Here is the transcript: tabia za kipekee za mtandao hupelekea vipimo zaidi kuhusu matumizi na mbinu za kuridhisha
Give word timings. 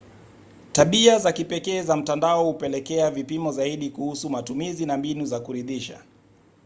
tabia 0.73 1.19
za 1.19 1.31
kipekee 1.31 1.81
za 1.83 1.95
mtandao 1.95 2.45
hupelekea 2.45 3.11
vipimo 3.11 3.51
zaidi 3.51 3.89
kuhusu 3.89 4.29
matumizi 4.29 4.85
na 4.85 4.97
mbinu 4.97 5.25
za 5.25 5.39
kuridhisha 5.39 6.01